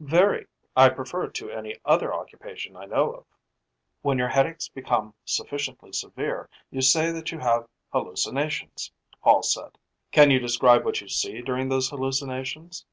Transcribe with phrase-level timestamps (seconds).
[0.00, 0.46] "Very.
[0.76, 3.24] I prefer it to any other occupation I know of."
[4.02, 9.78] "When your headaches become sufficiently severe, you say that you have hallucinations," Hall said.
[10.12, 12.84] "Can you describe what you see during those hallucinations?"